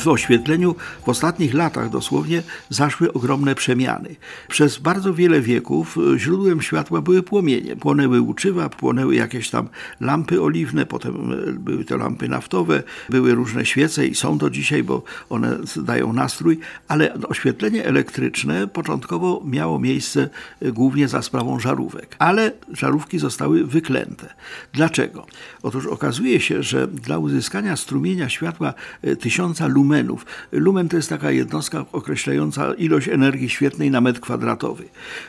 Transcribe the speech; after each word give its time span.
W 0.00 0.08
oświetleniu 0.08 0.74
w 1.06 1.08
ostatnich 1.08 1.54
latach 1.54 1.90
dosłownie 1.90 2.42
zaszły 2.68 3.12
ogromne 3.12 3.54
przemiany. 3.54 4.16
Przez 4.48 4.78
bardzo 4.78 5.14
wiele 5.14 5.40
wieków 5.40 5.98
y, 6.14 6.18
źródłem 6.18 6.62
światła 6.62 7.00
były 7.00 7.22
płomienie. 7.22 7.76
Płonęły 7.76 8.20
łuczywa, 8.20 8.68
płonęły 8.68 9.14
jakieś 9.14 9.50
tam 9.50 9.68
lampy 10.00 10.42
oliwne, 10.42 10.86
potem 10.86 11.32
y, 11.32 11.52
były 11.52 11.84
to 11.84 11.96
lampy 11.96 12.28
naftowe, 12.28 12.82
były 13.08 13.34
różne 13.34 13.66
świece 13.66 14.06
i 14.06 14.14
są 14.14 14.38
do 14.38 14.50
dzisiaj, 14.50 14.82
bo 14.82 15.02
one 15.30 15.58
dają 15.76 16.12
nastrój, 16.12 16.58
ale 16.88 17.14
oświetlenie 17.14 17.84
elektryczne 17.84 18.66
początkowo 18.66 19.42
miało 19.44 19.78
miejsce 19.78 20.28
y, 20.62 20.72
głównie 20.72 21.08
za 21.08 21.22
sprawą 21.22 21.60
żarówek, 21.60 22.16
ale 22.18 22.52
żarówki 22.72 23.18
zostały 23.18 23.64
wyklęte. 23.66 24.34
Dlaczego? 24.72 25.26
Otóż 25.62 25.86
okazuje 25.86 26.40
się, 26.40 26.62
że 26.62 26.86
dla 26.86 27.18
uzyskania 27.18 27.76
strumienia 27.76 28.28
światła 28.28 28.74
tysiąca 29.20 29.66
lumenów 29.66 29.89
lumenów. 29.90 30.26
Lumen 30.52 30.88
to 30.88 30.96
jest 30.96 31.08
taka 31.08 31.30
jednostka 31.30 31.84
określająca 31.92 32.74
ilość 32.74 33.08
energii 33.08 33.48
świetnej 33.48 33.90
na 33.90 34.00
metr 34.00 34.20
kwadratowy. 34.20 34.84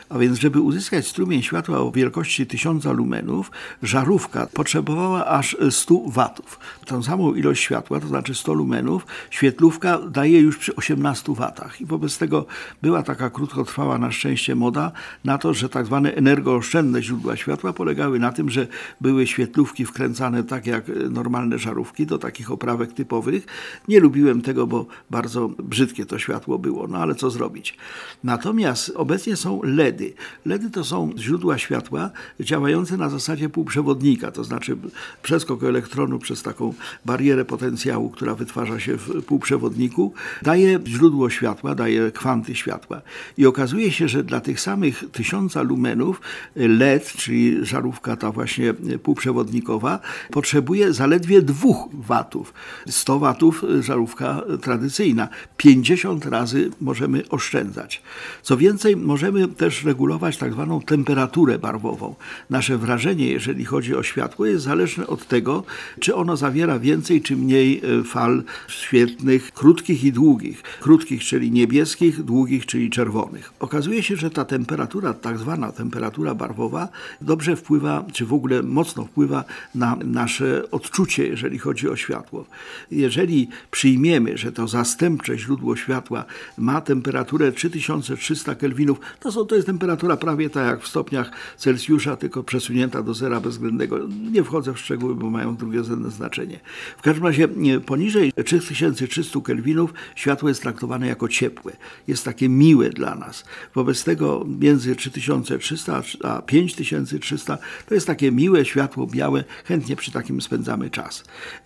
A 0.08 0.18
więc, 0.18 0.38
żeby 0.38 0.60
uzyskać 0.60 1.06
strumień 1.06 1.42
światła 1.42 1.78
o 1.78 1.90
wielkości 1.90 2.46
1000 2.46 2.84
lumenów, 2.84 3.50
żarówka 3.82 4.46
potrzebowała 4.46 5.26
aż 5.26 5.56
100 5.70 6.02
watów. 6.06 6.58
Tą 6.86 7.02
samą 7.02 7.34
ilość 7.34 7.62
światła, 7.62 8.00
to 8.00 8.08
znaczy 8.08 8.34
100 8.34 8.54
lumenów, 8.54 9.06
świetlówka 9.30 9.98
daje 9.98 10.40
już 10.40 10.58
przy 10.58 10.76
18 10.76 11.34
watach. 11.34 11.80
I 11.80 11.86
wobec 11.86 12.18
tego 12.18 12.46
była 12.82 13.02
taka 13.02 13.30
krótkotrwała 13.30 13.98
na 13.98 14.12
szczęście 14.12 14.54
moda 14.54 14.92
na 15.24 15.38
to, 15.38 15.54
że 15.54 15.68
tak 15.68 15.86
zwane 15.86 16.14
energooszczędne 16.14 17.02
źródła 17.02 17.36
światła 17.36 17.72
polegały 17.72 18.18
na 18.18 18.32
tym, 18.32 18.50
że 18.50 18.66
były 19.00 19.26
świetlówki 19.26 19.86
wkręcane 19.86 20.44
tak 20.44 20.66
jak 20.66 20.84
normalne 21.10 21.58
żarówki 21.58 22.06
do 22.06 22.18
takich 22.18 22.50
oprawek 22.50 22.92
typowych. 22.92 23.46
Nie 23.88 24.00
lubiłem 24.00 24.42
tego 24.42 24.51
bo 24.54 24.86
bardzo 25.10 25.48
brzydkie 25.48 26.06
to 26.06 26.18
światło 26.18 26.58
było, 26.58 26.88
no 26.88 26.98
ale 26.98 27.14
co 27.14 27.30
zrobić. 27.30 27.76
Natomiast 28.24 28.92
obecnie 28.94 29.36
są 29.36 29.60
LEDy. 29.62 30.14
LEDy 30.46 30.70
to 30.70 30.84
są 30.84 31.10
źródła 31.18 31.58
światła 31.58 32.10
działające 32.40 32.96
na 32.96 33.08
zasadzie 33.08 33.48
półprzewodnika, 33.48 34.30
to 34.30 34.44
znaczy 34.44 34.76
przeskok 35.22 35.64
elektronu 35.64 36.18
przez 36.18 36.42
taką 36.42 36.74
barierę 37.04 37.44
potencjału, 37.44 38.10
która 38.10 38.34
wytwarza 38.34 38.80
się 38.80 38.96
w 38.96 39.22
półprzewodniku, 39.22 40.12
daje 40.42 40.80
źródło 40.86 41.30
światła, 41.30 41.74
daje 41.74 42.10
kwanty 42.10 42.54
światła. 42.54 43.02
I 43.38 43.46
okazuje 43.46 43.92
się, 43.92 44.08
że 44.08 44.24
dla 44.24 44.40
tych 44.40 44.60
samych 44.60 45.04
tysiąca 45.12 45.62
lumenów 45.62 46.20
LED, 46.56 47.12
czyli 47.12 47.66
żarówka 47.66 48.16
ta 48.16 48.32
właśnie 48.32 48.74
półprzewodnikowa, 48.74 50.00
potrzebuje 50.30 50.92
zaledwie 50.92 51.42
dwóch 51.42 51.88
watów. 51.92 52.54
100 52.88 53.18
watów 53.18 53.64
żarówka 53.80 54.41
tradycyjna. 54.62 55.28
50 55.56 56.26
razy 56.26 56.70
możemy 56.80 57.28
oszczędzać. 57.28 58.02
Co 58.42 58.56
więcej, 58.56 58.96
możemy 58.96 59.48
też 59.48 59.84
regulować 59.84 60.36
tak 60.36 60.52
zwaną 60.52 60.80
temperaturę 60.80 61.58
barwową. 61.58 62.14
Nasze 62.50 62.78
wrażenie, 62.78 63.26
jeżeli 63.26 63.64
chodzi 63.64 63.94
o 63.94 64.02
światło, 64.02 64.46
jest 64.46 64.64
zależne 64.64 65.06
od 65.06 65.28
tego, 65.28 65.64
czy 66.00 66.14
ono 66.14 66.36
zawiera 66.36 66.78
więcej 66.78 67.22
czy 67.22 67.36
mniej 67.36 67.80
e, 68.00 68.04
fal 68.04 68.42
świetnych, 68.68 69.52
krótkich 69.52 70.04
i 70.04 70.12
długich. 70.12 70.62
Krótkich, 70.80 71.24
czyli 71.24 71.50
niebieskich, 71.50 72.22
długich, 72.22 72.66
czyli 72.66 72.90
czerwonych. 72.90 73.52
Okazuje 73.60 74.02
się, 74.02 74.16
że 74.16 74.30
ta 74.30 74.44
temperatura, 74.44 75.14
tak 75.14 75.38
zwana 75.38 75.72
temperatura 75.72 76.34
barwowa, 76.34 76.88
dobrze 77.20 77.56
wpływa, 77.56 78.04
czy 78.12 78.26
w 78.26 78.32
ogóle 78.32 78.62
mocno 78.62 79.04
wpływa 79.04 79.44
na 79.74 79.96
nasze 80.04 80.70
odczucie, 80.70 81.26
jeżeli 81.26 81.58
chodzi 81.58 81.88
o 81.88 81.96
światło. 81.96 82.46
Jeżeli 82.90 83.48
przyjmiemy, 83.70 84.31
że 84.34 84.52
to 84.52 84.68
zastępcze 84.68 85.38
źródło 85.38 85.76
światła 85.76 86.24
ma 86.58 86.80
temperaturę 86.80 87.52
3300 87.52 88.54
kelwinów, 88.54 89.00
to, 89.20 89.32
są, 89.32 89.46
to 89.46 89.54
jest 89.54 89.66
temperatura 89.66 90.16
prawie 90.16 90.50
tak 90.50 90.66
jak 90.66 90.82
w 90.82 90.88
stopniach 90.88 91.30
Celsjusza, 91.56 92.16
tylko 92.16 92.42
przesunięta 92.42 93.02
do 93.02 93.14
zera 93.14 93.40
bezwzględnego. 93.40 93.98
Nie 94.32 94.44
wchodzę 94.44 94.72
w 94.72 94.78
szczegóły, 94.78 95.14
bo 95.14 95.30
mają 95.30 95.56
drugorzędne 95.56 96.10
znaczenie. 96.10 96.60
W 96.98 97.02
każdym 97.02 97.24
razie 97.24 97.48
poniżej 97.86 98.32
3300 98.44 99.40
kelwinów 99.40 99.94
światło 100.14 100.48
jest 100.48 100.62
traktowane 100.62 101.06
jako 101.06 101.28
ciepłe. 101.28 101.72
Jest 102.08 102.24
takie 102.24 102.48
miłe 102.48 102.90
dla 102.90 103.14
nas. 103.14 103.44
Wobec 103.74 104.04
tego 104.04 104.46
między 104.60 104.96
3300 104.96 106.02
a 106.22 106.42
5300 106.42 107.58
to 107.88 107.94
jest 107.94 108.06
takie 108.06 108.32
miłe 108.32 108.64
światło 108.64 109.06
białe. 109.06 109.44
Chętnie 109.64 109.96
przy 109.96 110.10
takim 110.10 110.40
spędzamy 110.40 110.90
czas. 110.90 111.24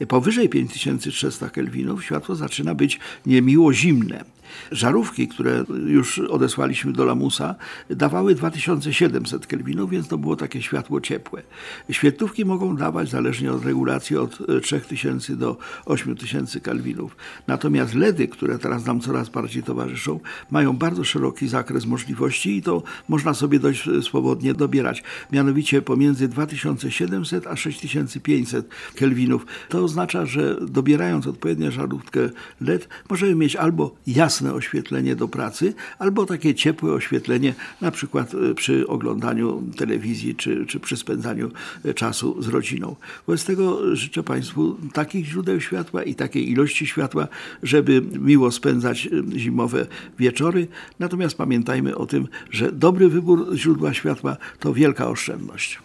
Powyżej 0.08 0.48
5300 0.48 1.50
kelwinów 1.50 2.04
światło 2.04 2.34
zaczyna 2.34 2.55
zaczyna 2.56 2.74
być 2.74 2.98
niemiło 3.26 3.72
zimne. 3.72 4.24
Żarówki, 4.72 5.28
które 5.28 5.64
już 5.86 6.18
odesłaliśmy 6.18 6.92
do 6.92 7.04
lamusa, 7.04 7.54
dawały 7.90 8.34
2700 8.34 9.46
kelwinów, 9.46 9.90
więc 9.90 10.08
to 10.08 10.18
było 10.18 10.36
takie 10.36 10.62
światło 10.62 11.00
ciepłe. 11.00 11.42
Świetlówki 11.90 12.44
mogą 12.44 12.76
dawać, 12.76 13.10
zależnie 13.10 13.52
od 13.52 13.64
regulacji, 13.64 14.16
od 14.16 14.38
3000 14.62 15.36
do 15.36 15.56
8000 15.84 16.60
kelwinów. 16.60 17.16
Natomiast 17.46 17.94
LEDy, 17.94 18.28
które 18.28 18.58
teraz 18.58 18.86
nam 18.86 19.00
coraz 19.00 19.28
bardziej 19.28 19.62
towarzyszą, 19.62 20.20
mają 20.50 20.76
bardzo 20.76 21.04
szeroki 21.04 21.48
zakres 21.48 21.86
możliwości 21.86 22.56
i 22.56 22.62
to 22.62 22.82
można 23.08 23.34
sobie 23.34 23.58
dość 23.58 23.88
swobodnie 24.02 24.54
dobierać. 24.54 25.02
Mianowicie 25.32 25.82
pomiędzy 25.82 26.28
2700 26.28 27.46
a 27.46 27.56
6500 27.56 28.68
kelwinów. 28.94 29.46
To 29.68 29.84
oznacza, 29.84 30.26
że 30.26 30.56
dobierając 30.60 31.26
odpowiednią 31.26 31.70
żarówkę 31.70 32.30
LED 32.60 32.88
możemy 33.10 33.34
mieć 33.34 33.56
albo 33.56 33.94
jasne 34.06 34.35
jasne 34.36 34.54
oświetlenie 34.54 35.16
do 35.16 35.28
pracy, 35.28 35.74
albo 35.98 36.26
takie 36.26 36.54
ciepłe 36.54 36.92
oświetlenie, 36.92 37.54
na 37.80 37.90
przykład 37.90 38.34
e, 38.34 38.54
przy 38.54 38.86
oglądaniu 38.86 39.62
telewizji 39.76 40.34
czy, 40.34 40.66
czy 40.66 40.80
przy 40.80 40.96
spędzaniu 40.96 41.50
e, 41.84 41.94
czasu 41.94 42.42
z 42.42 42.48
rodziną. 42.48 42.96
Wobec 43.26 43.44
tego 43.44 43.96
życzę 43.96 44.22
Państwu 44.22 44.76
takich 44.92 45.26
źródeł 45.26 45.60
światła 45.60 46.02
i 46.02 46.14
takiej 46.14 46.50
ilości 46.50 46.86
światła, 46.86 47.28
żeby 47.62 48.02
miło 48.20 48.50
spędzać 48.50 49.06
e, 49.06 49.38
zimowe 49.38 49.86
wieczory. 50.18 50.68
Natomiast 50.98 51.36
pamiętajmy 51.36 51.96
o 51.96 52.06
tym, 52.06 52.28
że 52.50 52.72
dobry 52.72 53.08
wybór 53.08 53.56
źródła 53.56 53.94
światła 53.94 54.36
to 54.60 54.74
wielka 54.74 55.08
oszczędność. 55.08 55.78